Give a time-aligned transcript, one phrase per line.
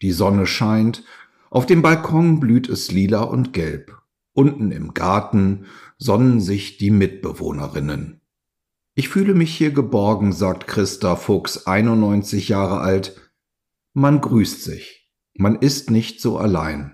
[0.02, 1.05] Die Sonne scheint,
[1.52, 3.98] auf dem Balkon blüht es lila und gelb.
[4.34, 5.67] Unten im Garten
[5.98, 8.20] sonnen sich die Mitbewohnerinnen.
[8.94, 13.16] Ich fühle mich hier geborgen, sagt Christa Fuchs, 91 Jahre alt.
[13.94, 15.09] Man grüßt sich.
[15.34, 16.92] Man ist nicht so allein.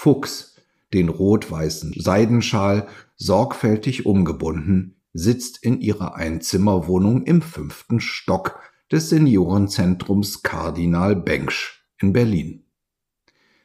[0.00, 0.54] Fuchs,
[0.94, 8.60] den rot-weißen Seidenschal sorgfältig umgebunden, sitzt in ihrer Einzimmerwohnung im fünften Stock
[8.92, 12.62] des Seniorenzentrums Kardinal Bengsch in Berlin.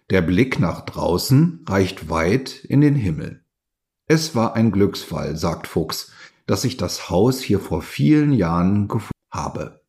[0.09, 3.45] Der Blick nach draußen reicht weit in den Himmel.
[4.07, 6.11] Es war ein Glücksfall, sagt Fuchs,
[6.47, 9.83] dass ich das Haus hier vor vielen Jahren gefunden habe.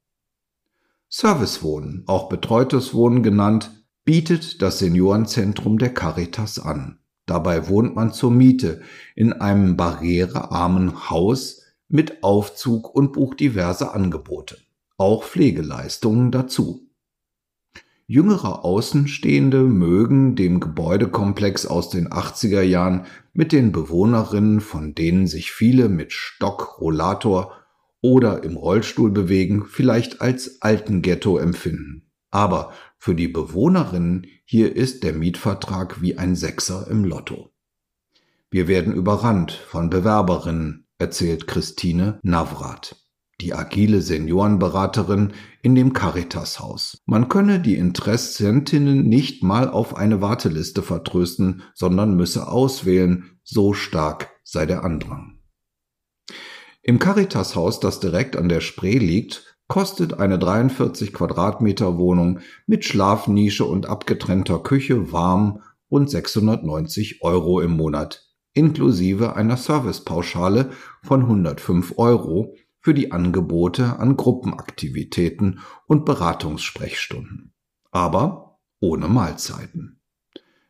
[1.08, 6.98] Servicewohnen, auch betreutes Wohnen genannt, bietet das Seniorenzentrum der Caritas an.
[7.27, 8.83] Dabei wohnt man zur Miete
[9.14, 14.58] in einem barrierearmen Haus mit Aufzug und bucht diverse Angebote,
[14.98, 16.84] auch Pflegeleistungen dazu.
[18.06, 25.52] Jüngere Außenstehende mögen dem Gebäudekomplex aus den 80er Jahren mit den Bewohnerinnen, von denen sich
[25.52, 27.52] viele mit Stock, Rollator
[28.02, 32.02] oder im Rollstuhl bewegen, vielleicht als alten Ghetto empfinden.
[32.30, 32.72] Aber
[33.05, 37.50] für die Bewohnerinnen hier ist der Mietvertrag wie ein Sechser im Lotto.
[38.50, 42.96] Wir werden überrannt von Bewerberinnen, erzählt Christine Navrat,
[43.42, 47.02] die agile Seniorenberaterin in dem Caritas-Haus.
[47.05, 54.30] Man könne die Interessentinnen nicht mal auf eine Warteliste vertrösten, sondern müsse auswählen, so stark
[54.45, 55.40] sei der Andrang.
[56.80, 63.64] Im Caritas-Haus, das direkt an der Spree liegt, kostet eine 43 Quadratmeter Wohnung mit Schlafnische
[63.64, 70.70] und abgetrennter Küche warm rund 690 Euro im Monat, inklusive einer Servicepauschale
[71.02, 75.58] von 105 Euro für die Angebote an Gruppenaktivitäten
[75.89, 77.52] und Beratungssprechstunden.
[77.90, 80.01] Aber ohne Mahlzeiten.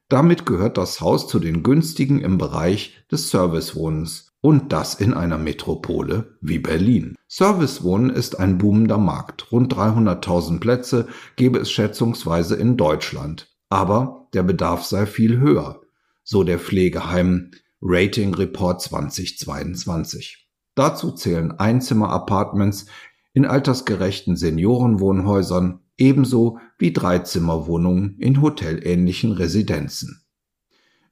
[0.08, 5.38] Damit gehört das Haus zu den günstigen im Bereich des Servicewohnens und das in einer
[5.38, 7.16] Metropole wie Berlin.
[7.28, 9.50] Servicewohnen ist ein boomender Markt.
[9.50, 13.56] Rund 300.000 Plätze gäbe es schätzungsweise in Deutschland.
[13.70, 15.80] Aber der Bedarf sei viel höher,
[16.24, 20.46] so der Pflegeheim Rating Report 2022.
[20.74, 22.84] Dazu zählen Einzimmer-Apartments
[23.32, 30.23] in altersgerechten Seniorenwohnhäusern ebenso wie Dreizimmerwohnungen in hotelähnlichen Residenzen.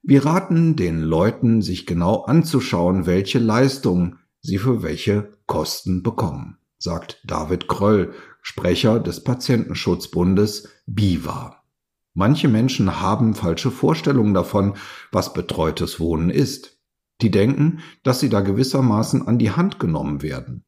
[0.05, 7.21] Wir raten den Leuten, sich genau anzuschauen, welche Leistungen sie für welche Kosten bekommen, sagt
[7.23, 11.63] David Kröll, Sprecher des Patientenschutzbundes BIVA.
[12.13, 14.73] Manche Menschen haben falsche Vorstellungen davon,
[15.13, 16.81] was betreutes Wohnen ist.
[17.21, 20.65] Die denken, dass sie da gewissermaßen an die Hand genommen werden.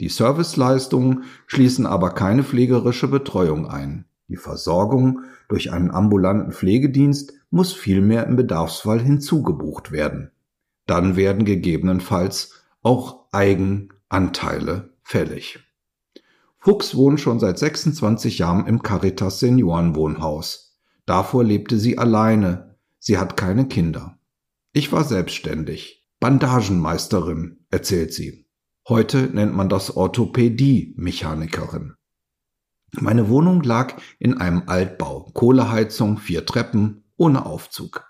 [0.00, 4.04] Die Serviceleistungen schließen aber keine pflegerische Betreuung ein.
[4.28, 10.30] Die Versorgung durch einen ambulanten Pflegedienst muss vielmehr im Bedarfsfall hinzugebucht werden.
[10.86, 15.60] Dann werden gegebenenfalls auch Eigenanteile fällig.
[16.58, 20.78] Fuchs wohnt schon seit 26 Jahren im Caritas Seniorenwohnhaus.
[21.06, 22.76] Davor lebte sie alleine.
[22.98, 24.18] Sie hat keine Kinder.
[24.72, 26.06] Ich war selbstständig.
[26.20, 28.46] Bandagenmeisterin, erzählt sie.
[28.88, 31.94] Heute nennt man das Orthopädie-Mechanikerin.
[32.92, 38.06] Meine Wohnung lag in einem Altbau, Kohleheizung, vier Treppen, ohne Aufzug.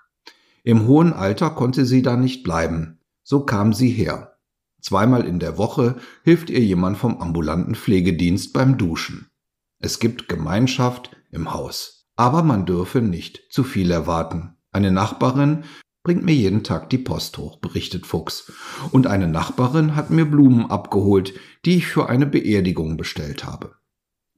[0.63, 4.37] Im hohen Alter konnte sie da nicht bleiben, so kam sie her.
[4.81, 9.29] Zweimal in der Woche hilft ihr jemand vom ambulanten Pflegedienst beim Duschen.
[9.81, 14.57] Es gibt Gemeinschaft im Haus, aber man dürfe nicht zu viel erwarten.
[14.71, 15.65] Eine Nachbarin
[16.05, 18.53] bringt mir jeden Tag die Post hoch, berichtet Fuchs.
[18.93, 21.35] Und eine Nachbarin hat mir Blumen abgeholt,
[21.65, 23.75] die ich für eine Beerdigung bestellt habe.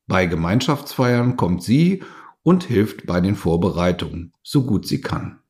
[0.06, 2.02] Bei Gemeinschaftsfeiern kommt sie
[2.42, 5.40] und hilft bei den Vorbereitungen, so gut sie kann.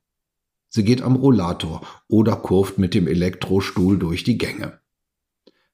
[0.69, 4.79] Sie geht am Rollator oder kurft mit dem Elektrostuhl durch die Gänge.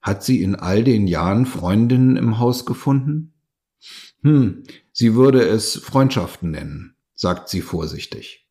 [0.02, 3.34] Hat sie in all den Jahren Freundinnen im Haus gefunden?
[4.24, 8.48] Hm, sie würde es Freundschaften nennen, sagt sie vorsichtig.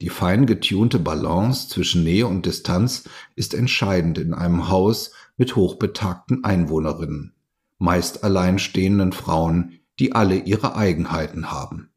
[0.00, 6.44] Die fein getunte Balance zwischen Nähe und Distanz ist entscheidend in einem Haus mit hochbetagten
[6.44, 7.34] Einwohnerinnen,
[7.78, 11.89] meist alleinstehenden Frauen, die alle ihre Eigenheiten haben.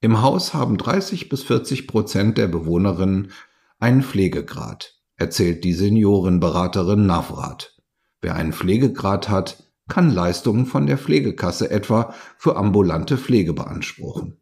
[0.00, 3.32] Im Haus haben 30 bis 40 Prozent der Bewohnerinnen
[3.78, 7.76] einen Pflegegrad, erzählt die Seniorenberaterin Navrat.
[8.20, 14.40] Wer einen Pflegegrad hat, kann Leistungen von der Pflegekasse etwa für ambulante Pflege beanspruchen,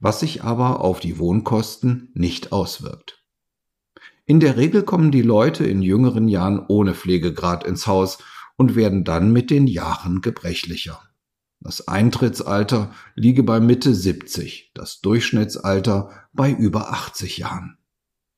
[0.00, 3.24] was sich aber auf die Wohnkosten nicht auswirkt.
[4.24, 8.18] In der Regel kommen die Leute in jüngeren Jahren ohne Pflegegrad ins Haus
[8.56, 11.00] und werden dann mit den Jahren gebrechlicher.
[11.64, 17.78] Das Eintrittsalter liege bei Mitte 70, das Durchschnittsalter bei über 80 Jahren.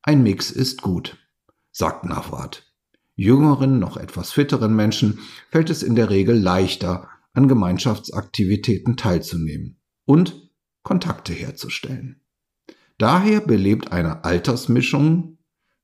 [0.02, 1.16] Ein Mix ist gut,
[1.70, 2.70] sagt Navrat.
[3.16, 10.50] Jüngeren, noch etwas fitteren Menschen fällt es in der Regel leichter, an Gemeinschaftsaktivitäten teilzunehmen und
[10.82, 12.20] Kontakte herzustellen.
[12.98, 15.38] Daher belebt eine Altersmischung,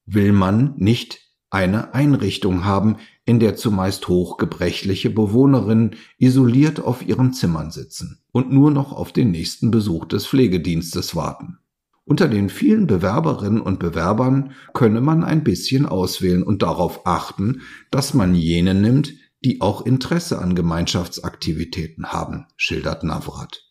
[0.05, 2.99] will man nicht eine Einrichtung haben,
[3.31, 9.31] in der zumeist hochgebrechliche Bewohnerinnen isoliert auf ihren Zimmern sitzen und nur noch auf den
[9.31, 11.59] nächsten Besuch des Pflegedienstes warten.
[12.05, 17.61] Unter den vielen Bewerberinnen und Bewerbern könne man ein bisschen auswählen und darauf achten,
[17.93, 19.12] dass man jene nimmt,
[19.44, 23.65] die auch Interesse an Gemeinschaftsaktivitäten haben, schildert Navrat.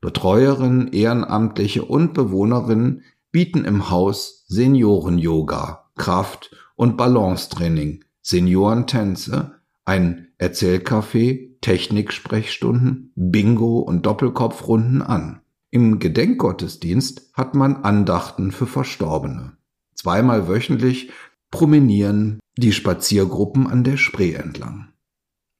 [0.00, 13.12] Betreuerinnen, Ehrenamtliche und Bewohnerinnen bieten im Haus Senioren-Yoga, Kraft- und Balancetraining, Seniorentänze, ein Erzählcafé, Techniksprechstunden,
[13.14, 15.40] Bingo und Doppelkopfrunden an.
[15.70, 19.56] Im Gedenkgottesdienst hat man Andachten für Verstorbene.
[19.94, 21.10] Zweimal wöchentlich
[21.50, 24.88] promenieren die Spaziergruppen an der Spree entlang.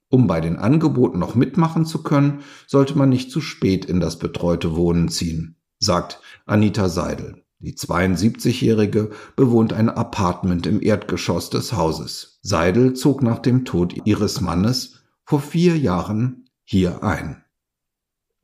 [0.09, 4.19] Um bei den Angeboten noch mitmachen zu können, sollte man nicht zu spät in das
[4.19, 7.42] betreute Wohnen ziehen, sagt Anita Seidel.
[7.63, 12.39] Die 72-Jährige bewohnt ein Apartment im Erdgeschoss des Hauses.
[12.41, 17.41] Seidel zog nach dem Tod ihres Mannes vor vier Jahren hier ein.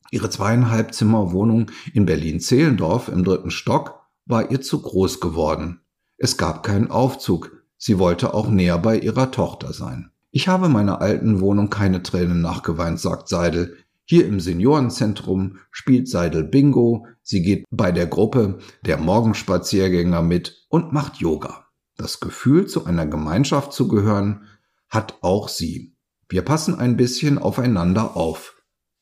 [0.10, 5.82] Ihre zweieinhalb Zimmer Wohnung in Berlin-Zehlendorf im dritten Stock war ihr zu groß geworden.
[6.16, 7.62] Es gab keinen Aufzug.
[7.76, 10.12] Sie wollte auch näher bei ihrer Tochter sein.
[10.32, 13.76] Ich habe meiner alten Wohnung keine Tränen nachgeweint, sagt Seidel.
[14.12, 20.92] Hier im Seniorenzentrum spielt Seidel Bingo, sie geht bei der Gruppe der Morgenspaziergänger mit und
[20.92, 21.68] macht Yoga.
[21.96, 24.48] Das Gefühl, zu einer Gemeinschaft zu gehören,
[24.90, 25.96] hat auch sie.
[26.28, 28.56] Wir passen ein bisschen aufeinander auf,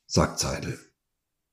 [0.07, 0.77] sagt Seidel.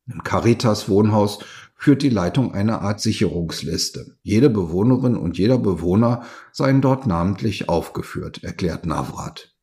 [0.09, 1.39] Im Caritas Wohnhaus
[1.77, 4.19] führt die Leitung eine Art Sicherungsliste.
[4.23, 9.54] Jede Bewohnerin und jeder Bewohner seien dort namentlich aufgeführt, erklärt Navrat.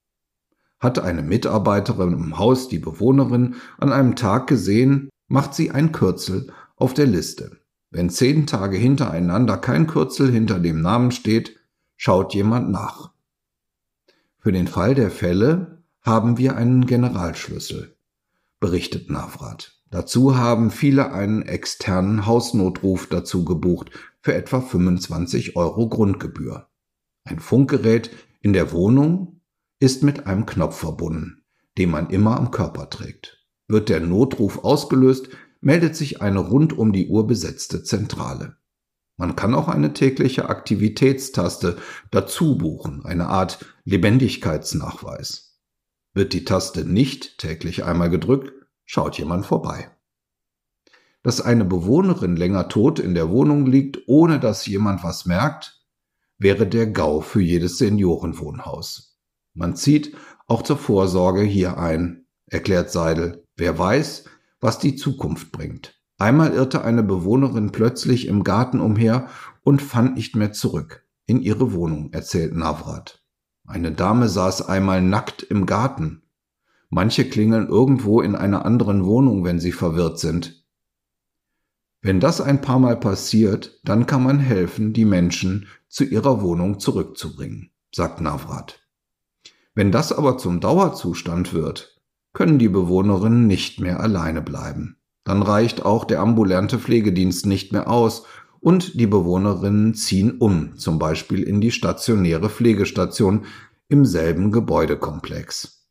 [0.82, 6.52] Hat eine Mitarbeiterin im Haus die Bewohnerin an einem Tag gesehen, macht sie ein Kürzel
[6.76, 7.62] auf der Liste.
[7.92, 11.60] Wenn zehn Tage hintereinander kein Kürzel hinter dem Namen steht,
[11.98, 13.12] schaut jemand nach.
[14.40, 17.96] Für den Fall der Fälle haben wir einen Generalschlüssel,
[18.60, 19.80] berichtet Navrat.
[19.92, 23.92] Dazu haben viele einen externen Hausnotruf dazu gebucht
[24.22, 26.68] für etwa 25 Euro Grundgebühr.
[27.26, 29.41] Ein Funkgerät in der Wohnung
[29.82, 31.44] ist mit einem Knopf verbunden,
[31.78, 33.44] den man immer am Körper trägt.
[33.68, 35.30] Wird der Notruf ausgelöst,
[35.60, 38.58] meldet sich eine rund um die Uhr besetzte Zentrale.
[39.18, 41.78] Man kann auch eine tägliche Aktivitätstaste
[42.12, 45.60] dazu buchen, eine Art Lebendigkeitsnachweis.
[46.14, 48.54] Wird die Taste nicht täglich einmal gedrückt,
[48.86, 49.90] schaut jemand vorbei.
[51.24, 55.84] Dass eine Bewohnerin länger tot in der Wohnung liegt, ohne dass jemand was merkt,
[56.38, 59.11] wäre der GAU für jedes Seniorenwohnhaus.
[59.54, 60.16] Man zieht
[60.48, 63.46] auch zur Vorsorge hier ein, erklärt Seidel.
[63.56, 64.26] Wer weiß,
[64.60, 66.00] was die Zukunft bringt.
[66.18, 69.28] Einmal irrte eine Bewohnerin plötzlich im Garten umher
[69.64, 73.24] und fand nicht mehr zurück in ihre Wohnung, erzählt Navrat.
[73.66, 76.24] Eine Dame saß einmal nackt im Garten.
[76.90, 80.66] Manche klingeln irgendwo in einer anderen Wohnung, wenn sie verwirrt sind.
[82.02, 86.80] Wenn das ein paar Mal passiert, dann kann man helfen, die Menschen zu ihrer Wohnung
[86.80, 88.81] zurückzubringen, sagt Navrat.
[89.74, 92.02] Wenn das aber zum Dauerzustand wird,
[92.34, 94.98] können die Bewohnerinnen nicht mehr alleine bleiben.
[95.24, 98.26] Dann reicht auch der ambulante Pflegedienst nicht mehr aus
[98.60, 103.46] und die Bewohnerinnen ziehen um, zum Beispiel in die stationäre Pflegestation
[103.88, 105.88] im selben Gebäudekomplex.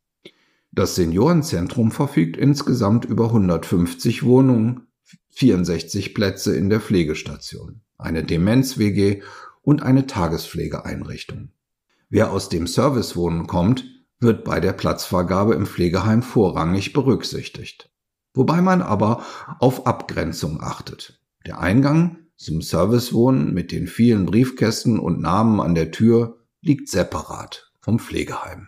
[0.71, 4.87] Das Seniorenzentrum verfügt insgesamt über 150 Wohnungen,
[5.31, 9.21] 64 Plätze in der Pflegestation, eine Demenz-WG
[9.61, 11.49] und eine Tagespflegeeinrichtung.
[12.11, 13.85] Wer aus dem Servicewohnen kommt,
[14.19, 17.89] wird bei der Platzvergabe im Pflegeheim vorrangig berücksichtigt.
[18.33, 19.23] Wobei man aber
[19.59, 21.21] auf Abgrenzung achtet.
[21.45, 27.71] Der Eingang zum Servicewohnen mit den vielen Briefkästen und Namen an der Tür liegt separat
[27.79, 28.67] vom Pflegeheim.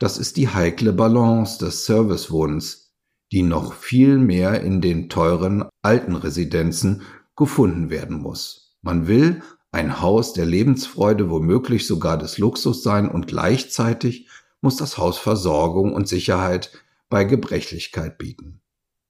[0.00, 2.92] Das ist die heikle Balance des Servicewohnens,
[3.30, 7.02] die noch viel mehr in den teuren alten Residenzen
[7.36, 8.76] gefunden werden muss.
[8.82, 9.42] Man will
[9.72, 14.28] ein Haus der Lebensfreude, womöglich sogar des Luxus sein und gleichzeitig
[14.60, 16.70] muss das Haus Versorgung und Sicherheit
[17.08, 18.60] bei Gebrechlichkeit bieten.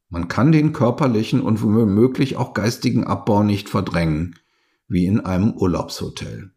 [0.09, 4.39] Man kann den körperlichen und womöglich auch geistigen Abbau nicht verdrängen,
[4.87, 6.53] wie in einem Urlaubshotel.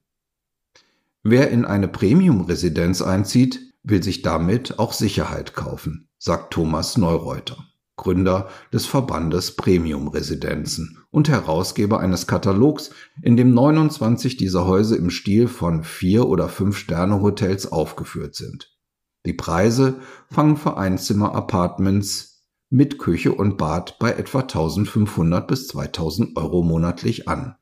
[1.23, 7.57] Wer in eine Premium-Residenz einzieht, will sich damit auch Sicherheit kaufen, sagt Thomas Neureuter,
[7.97, 15.47] Gründer des Verbandes Premium-Residenzen und Herausgeber eines Katalogs, in dem 29 dieser Häuser im Stil
[15.47, 18.75] von vier oder fünf Sterne Hotels aufgeführt sind.
[19.25, 19.95] Die Preise
[20.29, 27.55] fangen für Einzimmer-Apartments mit Küche und Bad bei etwa 1500 bis 2000 Euro monatlich an.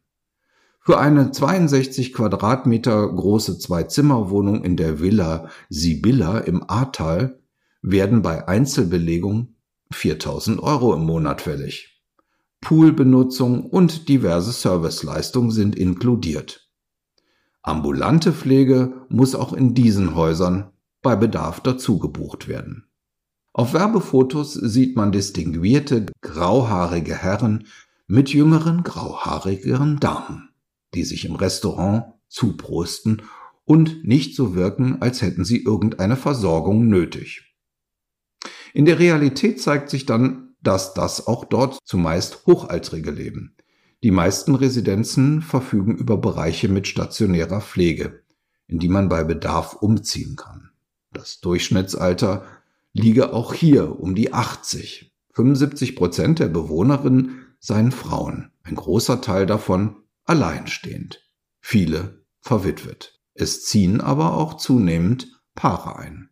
[0.79, 7.39] Für eine 62 Quadratmeter große Zwei-Zimmer-Wohnung in der Villa Sibylla im Ahrtal
[7.81, 9.55] werden bei Einzelbelegung
[9.93, 12.01] 4000 Euro im Monat fällig.
[12.61, 16.69] Poolbenutzung und diverse Serviceleistungen sind inkludiert.
[17.61, 20.71] Ambulante Pflege muss auch in diesen Häusern
[21.01, 22.85] bei Bedarf dazu gebucht werden.
[23.53, 27.67] Auf Werbefotos sieht man distinguierte grauhaarige Herren
[28.07, 30.49] mit jüngeren grauhaarigeren Damen,
[30.93, 33.21] die sich im Restaurant zuprosten
[33.65, 37.52] und nicht so wirken, als hätten sie irgendeine Versorgung nötig.
[38.73, 43.55] In der Realität zeigt sich dann, dass das auch dort zumeist Hochaltrige leben.
[44.01, 48.23] Die meisten Residenzen verfügen über Bereiche mit stationärer Pflege,
[48.67, 50.71] in die man bei Bedarf umziehen kann.
[51.11, 52.45] Das Durchschnittsalter
[52.93, 55.13] liege auch hier um die 80.
[55.33, 61.21] 75 Prozent der Bewohnerinnen seien Frauen, ein großer Teil davon alleinstehend,
[61.59, 63.19] viele verwitwet.
[63.33, 66.29] Es ziehen aber auch zunehmend Paare ein.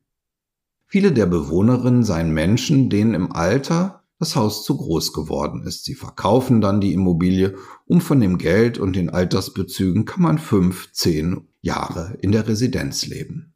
[0.91, 5.85] Viele der Bewohnerinnen seien Menschen, denen im Alter das Haus zu groß geworden ist.
[5.85, 7.55] Sie verkaufen dann die Immobilie,
[7.85, 13.05] um von dem Geld und den Altersbezügen kann man fünf, zehn Jahre in der Residenz
[13.05, 13.53] leben.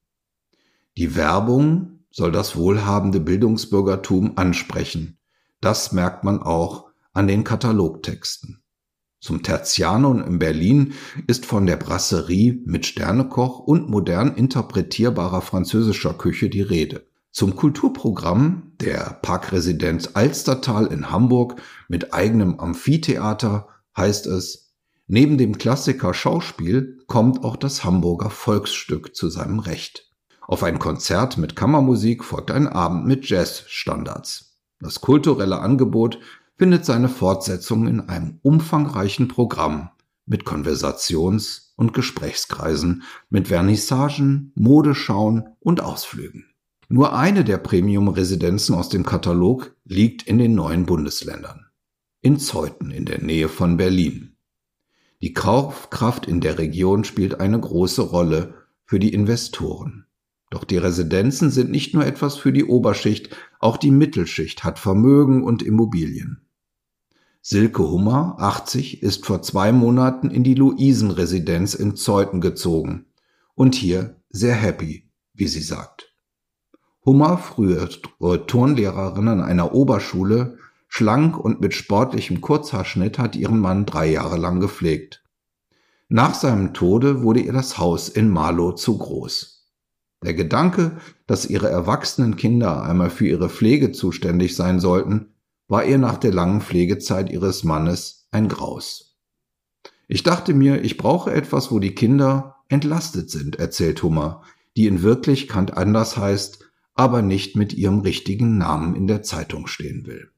[0.97, 5.17] Die Werbung soll das wohlhabende Bildungsbürgertum ansprechen.
[5.59, 8.63] Das merkt man auch an den Katalogtexten.
[9.19, 10.93] Zum Tertianum in Berlin
[11.27, 17.04] ist von der Brasserie mit Sternekoch und modern interpretierbarer französischer Küche die Rede.
[17.35, 24.73] Zum Kulturprogramm der Parkresidenz Alstertal in Hamburg mit eigenem Amphitheater heißt es,
[25.07, 30.09] neben dem Klassiker Schauspiel kommt auch das Hamburger Volksstück zu seinem Recht.
[30.47, 34.55] Auf ein Konzert mit Kammermusik folgt ein Abend mit Jazzstandards.
[34.79, 36.19] Das kulturelle Angebot
[36.57, 39.89] findet seine Fortsetzung in einem umfangreichen Programm
[40.25, 46.45] mit Konversations- und Gesprächskreisen, mit Vernissagen, Modeschauen und Ausflügen.
[46.87, 51.65] Nur eine der Premium-Residenzen aus dem Katalog liegt in den neuen Bundesländern.
[52.21, 54.35] In Zeuthen in der Nähe von Berlin.
[55.21, 58.53] Die Kaufkraft in der Region spielt eine große Rolle
[58.85, 60.05] für die Investoren.
[60.51, 65.43] Doch die Residenzen sind nicht nur etwas für die Oberschicht, auch die Mittelschicht hat Vermögen
[65.43, 66.41] und Immobilien.
[67.41, 73.05] Silke Hummer, 80, ist vor zwei Monaten in die Luisenresidenz in Zeuthen gezogen
[73.53, 76.14] und hier sehr happy, wie sie sagt.
[77.05, 77.87] Hummer, früher
[78.47, 80.57] Turnlehrerin an einer Oberschule,
[80.87, 85.23] schlank und mit sportlichem Kurzhaarschnitt, hat ihren Mann drei Jahre lang gepflegt.
[86.09, 89.55] Nach seinem Tode wurde ihr das Haus in Marlow zu groß.
[90.23, 90.97] Der Gedanke,
[91.27, 95.33] dass ihre erwachsenen Kinder einmal für ihre Pflege zuständig sein sollten,
[95.67, 99.17] war ihr nach der langen Pflegezeit ihres Mannes ein Graus.
[100.07, 104.43] Ich dachte mir, ich brauche etwas, wo die Kinder entlastet sind, erzählt Hummer,
[104.77, 106.64] die in Wirklichkeit anders heißt,
[106.95, 110.29] aber nicht mit ihrem richtigen Namen in der Zeitung stehen will.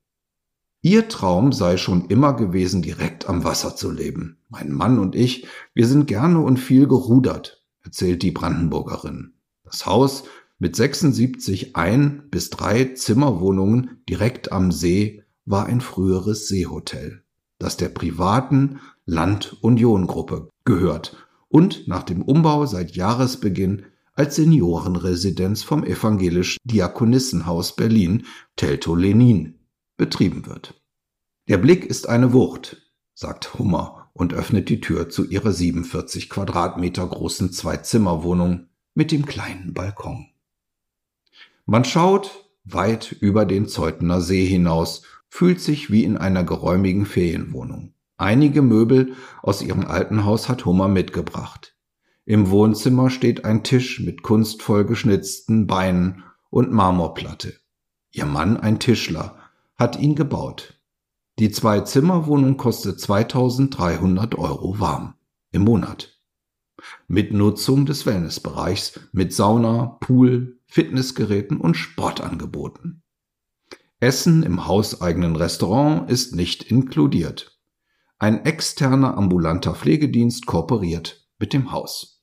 [0.82, 4.38] Ihr Traum sei schon immer gewesen, direkt am Wasser zu leben.
[4.50, 9.34] Mein Mann und ich, wir sind gerne und viel gerudert, erzählt die Brandenburgerin.
[9.64, 10.24] Das Haus
[10.60, 17.24] mit 76 ein- bis drei Zimmerwohnungen direkt am See war ein früheres Seehotel,
[17.60, 21.16] das der privaten Land-Union-Gruppe gehört
[21.50, 23.86] und nach dem Umbau seit Jahresbeginn
[24.18, 29.60] als Seniorenresidenz vom evangelisch-Diakonissenhaus Berlin Teltow-Lenin
[29.96, 30.74] betrieben wird.
[31.48, 32.82] Der Blick ist eine Wucht,
[33.14, 39.76] sagt Hummer und öffnet die Tür zu ihrer 47 Quadratmeter großen Zwei-Zimmer-Wohnung mit dem kleinen
[39.76, 40.26] Balkon.
[41.68, 47.94] Man schaut weit über den Zeutener See hinaus, fühlt sich wie in einer geräumigen Ferienwohnung.
[48.18, 51.77] Einige Möbel aus ihrem alten Haus hat Hummer mitgebracht.
[52.28, 57.54] Im Wohnzimmer steht ein Tisch mit kunstvoll geschnitzten Beinen und Marmorplatte.
[58.12, 59.38] Ihr Mann, ein Tischler,
[59.78, 60.78] hat ihn gebaut.
[61.40, 65.14] Die Zwei-Zimmer-Wohnung kostet 2300 Euro warm
[65.54, 66.20] im Monat.
[67.08, 73.04] Mit Nutzung des Wellnessbereichs, mit Sauna, Pool, Fitnessgeräten und Sportangeboten.
[74.02, 77.58] Essen im hauseigenen Restaurant ist nicht inkludiert.
[78.20, 82.17] Ein externer ambulanter Pflegedienst kooperiert mit dem Haus.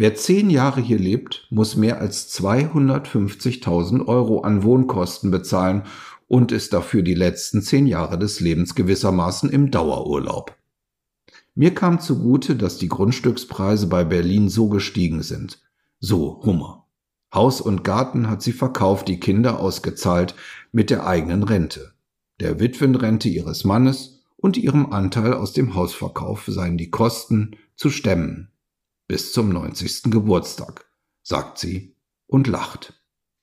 [0.00, 5.82] Wer zehn Jahre hier lebt, muss mehr als 250.000 Euro an Wohnkosten bezahlen
[6.28, 10.54] und ist dafür die letzten zehn Jahre des Lebens gewissermaßen im Dauerurlaub.
[11.56, 15.60] Mir kam zugute, dass die Grundstückspreise bei Berlin so gestiegen sind.
[15.98, 16.86] So Hummer.
[17.34, 20.36] Haus und Garten hat sie verkauft, die Kinder ausgezahlt
[20.70, 21.92] mit der eigenen Rente
[22.40, 28.52] der Witwenrente ihres Mannes und ihrem Anteil aus dem Hausverkauf seien die Kosten zu stemmen.
[29.08, 30.10] Bis zum 90.
[30.10, 30.84] Geburtstag,
[31.22, 31.96] sagt sie
[32.26, 32.92] und lacht.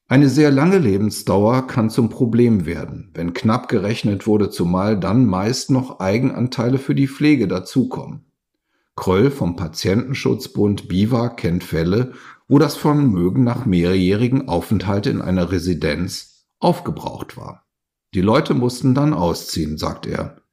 [0.07, 5.72] Eine sehr lange Lebensdauer kann zum Problem werden, wenn knapp gerechnet wurde, zumal dann meist
[5.72, 8.25] noch Eigenanteile für die Pflege dazukommen.
[8.95, 12.13] Kröll vom Patientenschutzbund BIVA kennt Fälle,
[12.48, 17.65] wo das Vermögen nach mehrjährigen Aufenthalt in einer Residenz aufgebraucht war.
[18.13, 20.43] Die Leute mussten dann ausziehen, sagt er.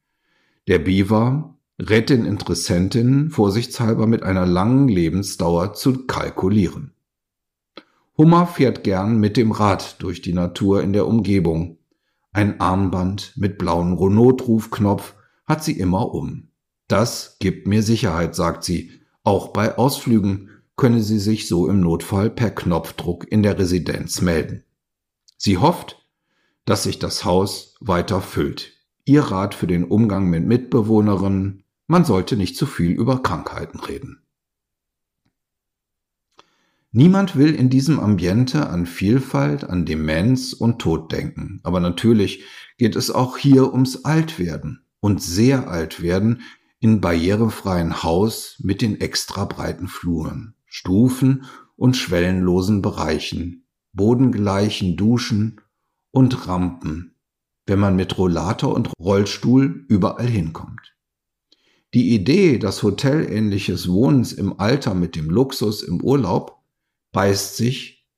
[0.69, 1.59] Der Biwa
[1.89, 6.93] rät den Interessentinnen vorsichtshalber mit einer langen Lebensdauer zu kalkulieren.
[8.17, 11.79] Hummer fährt gern mit dem Rad durch die Natur in der Umgebung.
[12.33, 15.15] Ein Armband mit blauem Notrufknopf
[15.47, 16.49] hat sie immer um.
[16.89, 18.91] Das gibt mir Sicherheit, sagt sie.
[19.25, 24.65] Auch bei Ausflügen könne sie sich so im Notfall per Knopfdruck in der Residenz melden.
[25.37, 26.07] Sie hofft,
[26.65, 28.73] dass sich das Haus weiter füllt.
[29.05, 31.62] Ihr Rat für den Umgang mit Mitbewohnerinnen,
[31.92, 34.22] man sollte nicht zu viel über Krankheiten reden.
[36.90, 41.61] Niemand will in diesem Ambiente an Vielfalt, an Demenz und Tod denken.
[41.64, 42.44] Aber natürlich
[42.78, 46.40] geht es auch hier ums Altwerden und sehr Altwerden
[46.81, 51.44] in barrierefreien Haus mit den extra breiten Fluren, Stufen
[51.76, 55.61] und schwellenlosen Bereichen, bodengleichen Duschen
[56.11, 57.16] und Rampen,
[57.66, 60.92] wenn man mit Rollator und Rollstuhl überall hinkommt.
[61.94, 66.62] Die Idee, dass hotelähnliches Wohnens im Alter mit dem Luxus im Urlaub
[67.12, 68.09] beißt sich,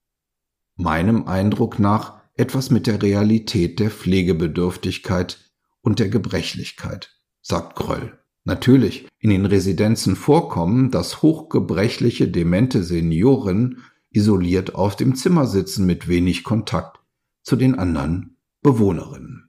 [0.77, 8.19] meinem Eindruck nach, etwas mit der Realität der Pflegebedürftigkeit und der Gebrechlichkeit, sagt Gröll.
[8.45, 16.09] Natürlich, in den Residenzen vorkommen, dass hochgebrechliche, demente Senioren isoliert auf dem Zimmer sitzen mit
[16.09, 17.01] wenig Kontakt
[17.43, 19.44] zu den anderen Bewohnerinnen.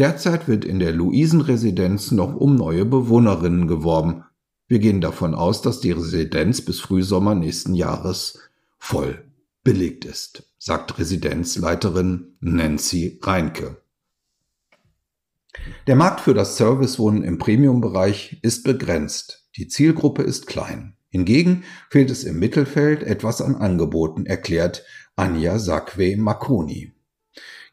[0.00, 4.24] Derzeit wird in der Luisenresidenz noch um neue Bewohnerinnen geworben.
[4.66, 8.38] Wir gehen davon aus, dass die Residenz bis Frühsommer nächsten Jahres
[8.78, 9.22] voll
[9.62, 13.76] belegt ist, sagt Residenzleiterin Nancy Reinke.
[15.86, 19.50] Der Markt für das Servicewohnen im Premiumbereich ist begrenzt.
[19.56, 20.96] Die Zielgruppe ist klein.
[21.10, 24.82] Hingegen fehlt es im Mittelfeld etwas an Angeboten, erklärt
[25.14, 26.94] Anja Sakwe Makoni,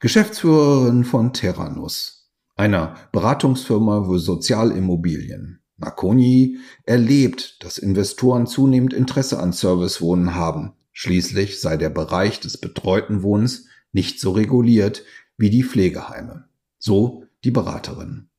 [0.01, 2.16] Geschäftsführerin von Terranus,
[2.57, 5.61] einer Beratungsfirma für Sozialimmobilien.
[5.77, 10.73] Makoni erlebt, dass Investoren zunehmend Interesse an Servicewohnen haben.
[10.91, 15.03] Schließlich sei der Bereich des betreuten Wohnens nicht so reguliert
[15.37, 16.45] wie die Pflegeheime.
[16.79, 18.29] So die Beraterin.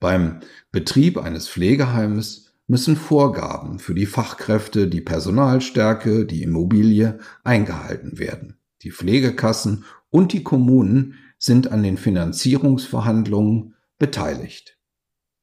[0.00, 8.58] Beim Betrieb eines Pflegeheimes müssen Vorgaben für die Fachkräfte, die Personalstärke, die Immobilie eingehalten werden.
[8.82, 14.78] Die Pflegekassen und die Kommunen sind an den Finanzierungsverhandlungen beteiligt.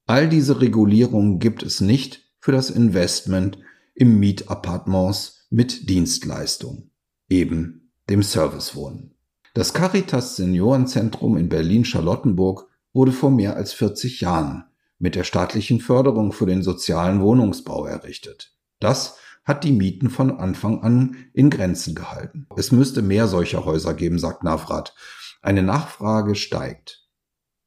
[0.06, 3.58] All diese Regulierungen gibt es nicht für das Investment
[3.96, 6.90] im Mietappartements mit Dienstleistung,
[7.28, 9.14] eben dem Servicewohnen.
[9.54, 14.64] Das Caritas Seniorenzentrum in Berlin-Charlottenburg wurde vor mehr als 40 Jahren
[15.00, 18.54] mit der staatlichen Förderung für den sozialen Wohnungsbau errichtet.
[18.80, 22.48] Das hat die Mieten von Anfang an in Grenzen gehalten.
[22.56, 24.96] Es müsste mehr solcher Häuser geben, sagt Navrat.
[25.42, 27.08] Eine Nachfrage steigt.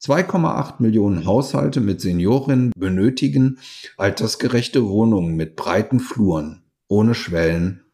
[0.03, 3.59] 2,8 Millionen Haushalte mit Seniorinnen benötigen
[3.97, 7.85] altersgerechte Wohnungen mit breiten Fluren, ohne Schwellen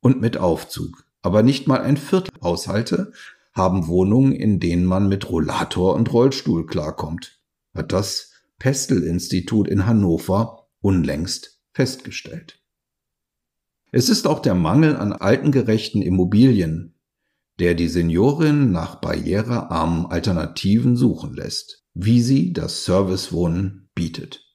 [0.00, 1.04] und mit Aufzug.
[1.22, 3.12] Aber nicht mal ein Viertel Haushalte
[3.52, 7.40] haben Wohnungen, in denen man mit Rollator und Rollstuhl klarkommt.
[7.74, 12.60] Hat das Pestel-Institut in Hannover unlängst festgestellt.
[13.92, 16.97] Es ist auch der Mangel an altengerechten Immobilien,
[17.58, 21.84] der die Seniorin nach barrierearmen Alternativen suchen lässt.
[22.00, 24.48] wie sie das Servicewohnen bietet.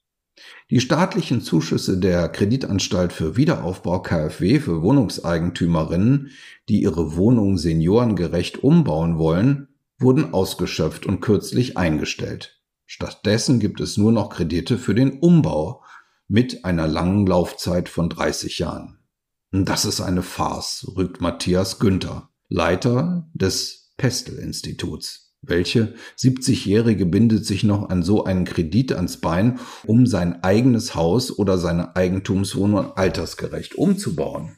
[0.70, 6.30] Die staatlichen Zuschüsse der Kreditanstalt für Wiederaufbau KfW für Wohnungseigentümerinnen,
[6.70, 12.62] die ihre Wohnung seniorengerecht umbauen wollen, wurden ausgeschöpft und kürzlich eingestellt.
[12.86, 15.82] Stattdessen gibt es nur noch Kredite für den Umbau
[16.28, 18.98] mit einer langen Laufzeit von 30 Jahren.
[19.52, 25.34] Das ist eine Farce, rügt Matthias Günther, Leiter des Pestel-Instituts.
[25.42, 31.36] Welche 70-Jährige bindet sich noch an so einen Kredit ans Bein, um sein eigenes Haus
[31.36, 34.56] oder seine Eigentumswohnung altersgerecht umzubauen?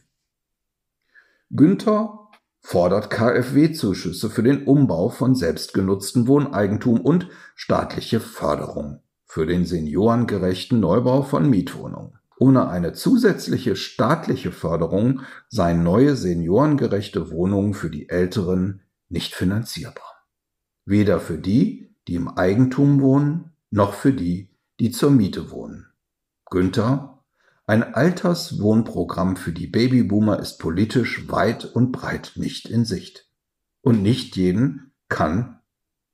[1.48, 2.28] Günther
[2.60, 11.22] fordert KfW-Zuschüsse für den Umbau von selbstgenutzten Wohneigentum und staatliche Förderung für den seniorengerechten Neubau
[11.22, 12.18] von Mietwohnungen.
[12.38, 20.26] Ohne eine zusätzliche staatliche Förderung seien neue seniorengerechte Wohnungen für die Älteren nicht finanzierbar.
[20.84, 25.86] Weder für die, die im Eigentum wohnen, noch für die, die zur Miete wohnen.
[26.50, 27.24] Günther,
[27.66, 33.28] ein Alterswohnprogramm für die Babyboomer ist politisch weit und breit nicht in Sicht.
[33.80, 35.60] Und nicht jeden kann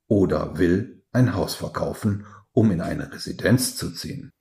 [0.07, 4.31] oder will ein Haus verkaufen, um in eine Residenz zu ziehen.